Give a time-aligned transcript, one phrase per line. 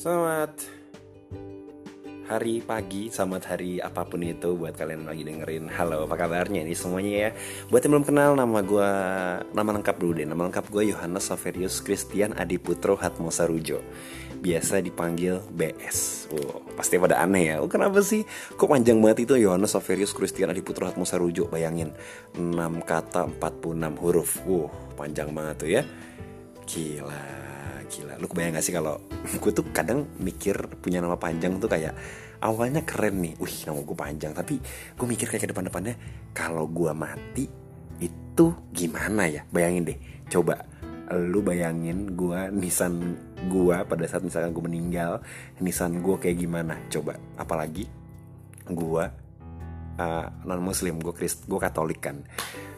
[0.00, 0.64] Selamat
[2.24, 5.68] hari pagi, selamat hari apa pun itu buat kalian lagi dengerin.
[5.68, 7.30] Halo, apa kabarnya ini semuanya ya?
[7.68, 8.90] Buat yang belum kenal, nama gue,
[9.52, 10.24] nama lengkap dulu deh.
[10.24, 13.84] Nama lengkap gue Yohanes Saverius Christian Adiputro Hatmosarujo.
[14.40, 16.32] Biasa dipanggil BS.
[16.32, 17.56] Wow, pasti pada aneh ya.
[17.60, 18.24] Oh, kenapa sih?
[18.56, 21.52] Kok panjang banget itu Yohanes Saverius Christian Adiputro Hatmosarujo?
[21.52, 21.92] Bayangin,
[22.40, 22.56] 6
[22.88, 24.40] kata 46 huruf.
[24.48, 25.82] Wow, panjang banget tuh ya.
[26.64, 27.59] Gila
[27.90, 29.02] gila lu kebayang gak sih kalau
[29.42, 31.92] gue tuh kadang mikir punya nama panjang tuh kayak
[32.40, 34.32] awalnya keren nih wih nama gue panjang.
[34.32, 34.54] Tapi
[34.96, 35.94] gue mikir kayak ke depan-depannya
[36.32, 37.44] kalau gue mati
[38.00, 39.42] itu gimana ya?
[39.52, 39.98] Bayangin deh
[40.30, 40.62] coba
[41.10, 43.18] lu bayangin gue nisan
[43.50, 45.18] gue pada saat misalkan gue meninggal
[45.60, 46.78] nisan gue kayak gimana?
[46.88, 47.84] Coba apalagi
[48.70, 49.04] gue
[49.98, 52.22] uh, non muslim gue krist gue katolik kan.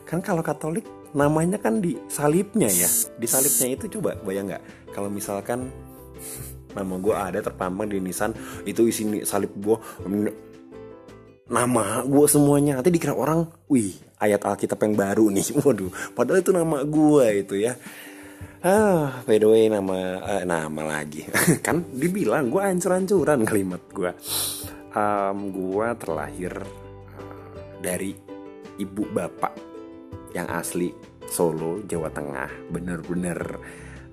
[0.08, 2.88] Kan kalau katolik namanya kan di salibnya ya.
[3.16, 4.92] Di salibnya itu coba bayang nggak?
[4.92, 5.68] Kalau misalkan
[6.76, 8.32] nama gue ada terpampang di nisan
[8.64, 9.76] itu isi salib gue
[11.52, 12.80] nama gue semuanya.
[12.80, 15.46] Nanti dikira orang wih ayat alkitab yang baru nih.
[15.60, 17.76] Waduh padahal itu nama gue itu ya.
[18.62, 21.28] Ah by the way nama eh, nama lagi.
[21.66, 24.10] Kan dibilang gue ancur-ancuran kalimat gue
[24.96, 27.44] um, gue terlahir uh,
[27.80, 28.14] dari
[28.80, 29.71] ibu bapak
[30.32, 30.92] yang asli
[31.28, 32.50] Solo Jawa Tengah.
[32.68, 33.38] Bener-bener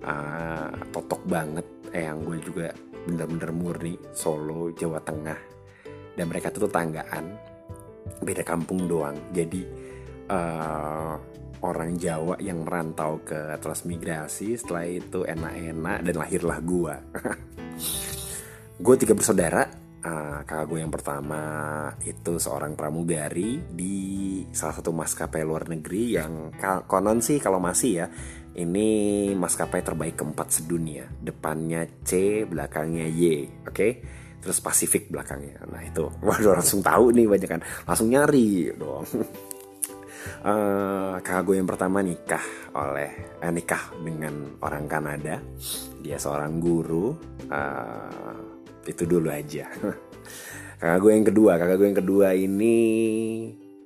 [0.03, 1.65] uh, totok banget.
[1.91, 2.67] Eh yang gue juga
[3.07, 5.39] bener-bener murni Solo Jawa Tengah.
[6.15, 7.25] Dan mereka tuh tetanggaan
[8.23, 9.15] beda kampung doang.
[9.31, 9.63] Jadi
[10.29, 11.15] uh,
[11.63, 16.95] orang Jawa yang merantau ke transmigrasi setelah itu enak-enak dan lahirlah gue
[18.85, 19.67] gue tiga bersaudara
[20.03, 21.42] uh, kakak gue yang pertama
[22.03, 23.95] itu seorang pramugari di
[24.52, 26.55] salah satu maskapai luar negeri yang
[26.88, 28.08] konon sih kalau masih ya
[28.59, 28.88] ini
[29.39, 31.08] maskapai terbaik keempat sedunia.
[31.08, 33.72] Depannya C belakangnya Y oke?
[33.72, 33.92] Okay?
[34.39, 35.64] terus Pasifik belakangnya.
[35.67, 36.08] Nah itu.
[36.27, 37.61] Waduh langsung tahu nih banyak kan.
[37.88, 39.05] Langsung nyari dong.
[40.43, 42.43] Uh, kakak gue yang pertama nikah
[42.76, 45.39] oleh eh, nikah dengan orang Kanada.
[45.99, 47.15] Dia seorang guru.
[47.48, 48.58] Uh,
[48.89, 49.70] itu dulu aja.
[50.82, 51.52] Kakak gue yang kedua.
[51.60, 52.77] Kakak gue yang kedua ini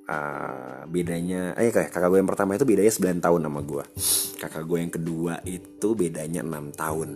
[0.06, 3.84] uh, bedanya eh kakak gue yang pertama itu bedanya 9 tahun sama gue.
[4.38, 7.10] Kakak gue yang kedua itu bedanya 6 tahun.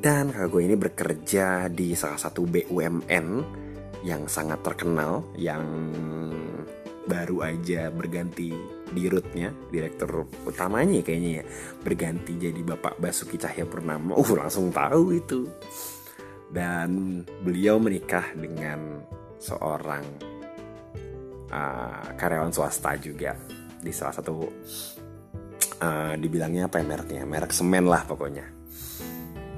[0.00, 3.26] Dan kakak gue ini bekerja di salah satu BUMN
[4.08, 5.64] yang sangat terkenal yang
[7.04, 8.56] baru aja berganti
[8.88, 11.44] di rootnya direktur utamanya kayaknya ya.
[11.84, 15.44] Berganti jadi Bapak Basuki Cahaya Purnama uh langsung tahu itu
[16.54, 19.02] dan beliau menikah dengan
[19.42, 20.06] seorang
[21.50, 23.34] uh, karyawan swasta juga.
[23.82, 24.46] Di salah satu
[25.82, 27.22] uh, dibilangnya apa ya mereknya?
[27.26, 28.46] Merek semen lah pokoknya.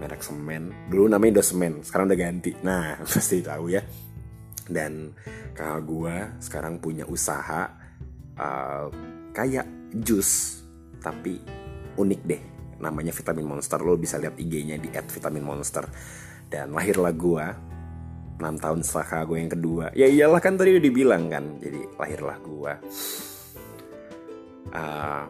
[0.01, 0.73] Merek semen.
[0.89, 2.57] Dulu namanya semen sekarang udah ganti.
[2.65, 3.85] Nah pasti tahu ya.
[4.67, 5.13] Dan
[5.53, 7.71] kakak gue sekarang punya usaha
[8.41, 8.89] uh,
[9.37, 10.65] kayak jus
[11.05, 11.39] tapi
[12.01, 12.43] unik deh.
[12.81, 13.79] Namanya vitamin monster.
[13.85, 15.85] Lo bisa lihat IG-nya di @vitaminmonster
[16.47, 17.47] dan lahirlah gue
[18.37, 19.85] 6 tahun setelah gue yang kedua.
[19.97, 22.73] Ya iyalah kan tadi udah dibilang kan jadi lahirlah gue
[24.77, 25.25] uh,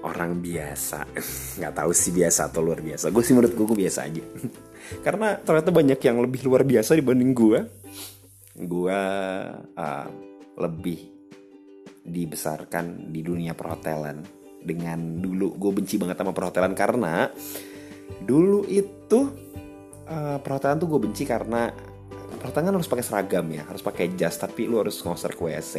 [0.00, 1.04] orang biasa.
[1.60, 3.12] Nggak tahu sih biasa atau luar biasa.
[3.12, 4.24] Gue sih menurut gue, gue biasa aja.
[5.06, 7.60] Karena ternyata banyak yang lebih luar biasa dibanding gue
[8.60, 9.00] gue
[9.76, 10.08] uh,
[10.60, 11.00] lebih
[12.04, 14.24] dibesarkan di dunia perhotelan.
[14.60, 17.28] Dengan dulu gue benci banget sama perhotelan karena
[18.20, 19.49] dulu itu
[20.10, 21.70] uh, perhotelan tuh gue benci karena
[22.40, 25.74] perhotelan kan harus pakai seragam ya harus pakai jas tapi lu harus ngoser ke WC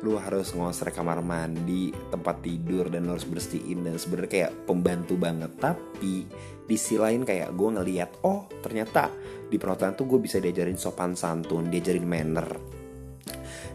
[0.00, 5.14] lu harus ngoser kamar mandi tempat tidur dan lu harus bersihin dan sebenarnya kayak pembantu
[5.20, 5.52] banget.
[5.60, 6.24] Tapi
[6.64, 9.12] di sisi lain kayak gue ngeliat oh ternyata
[9.50, 12.48] di perhotelan tuh gue bisa diajarin sopan santun diajarin manner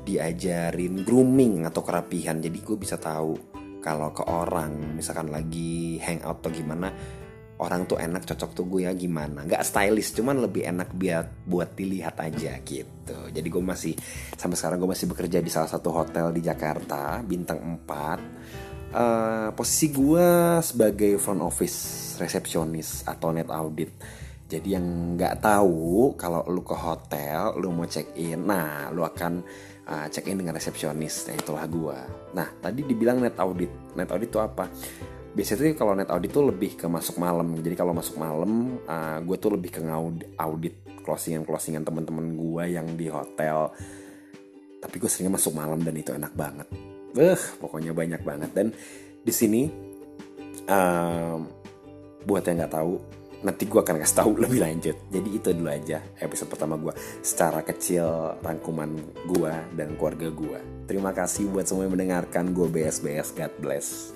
[0.06, 2.42] diajarin grooming atau kerapihan.
[2.42, 6.90] Jadi gue bisa tahu kalau ke orang misalkan lagi hangout atau gimana
[7.56, 9.48] orang tuh enak cocok tuh gue ya gimana?
[9.48, 13.18] Nggak stylish cuman lebih enak biar buat dilihat aja gitu.
[13.32, 13.94] Jadi gue masih
[14.36, 18.20] sampai sekarang gue masih bekerja di salah satu hotel di Jakarta bintang 4 uh,
[18.96, 20.28] eh, posisi gue
[20.60, 21.78] sebagai front office
[22.20, 23.92] resepsionis atau net audit.
[24.46, 29.42] Jadi yang nggak tahu kalau lu ke hotel lu mau check in nah lu akan
[29.90, 31.98] uh, check in dengan resepsionis nah itulah gue.
[32.38, 33.72] Nah tadi dibilang net audit.
[33.98, 34.70] Net audit itu apa
[35.36, 37.60] biasanya tuh kalau net audit tuh lebih ke masuk malam.
[37.60, 39.80] Jadi kalau masuk malam uh, gue tuh lebih ke
[40.40, 43.70] audit closingan closingan teman-teman gue yang di hotel.
[44.80, 46.68] Tapi gue seringnya masuk malam dan itu enak banget.
[47.20, 48.50] Eh pokoknya banyak banget.
[48.56, 48.72] Dan
[49.22, 49.68] di sini
[50.72, 51.38] uh,
[52.24, 52.94] buat yang nggak tahu
[53.44, 54.96] nanti gue akan kasih tahu lebih lanjut.
[55.12, 58.96] Jadi itu dulu aja episode pertama gue secara kecil rangkuman
[59.28, 62.56] gue dan keluarga gue terima kasih buat semua yang mendengarkan.
[62.56, 64.16] Gue BSBS God bless